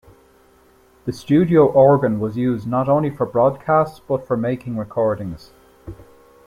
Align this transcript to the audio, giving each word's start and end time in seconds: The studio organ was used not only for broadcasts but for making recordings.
The 1.05 1.13
studio 1.13 1.63
organ 1.67 2.19
was 2.19 2.35
used 2.35 2.65
not 2.67 2.89
only 2.89 3.11
for 3.11 3.27
broadcasts 3.27 3.99
but 3.99 4.25
for 4.25 4.35
making 4.35 4.75
recordings. 4.77 5.51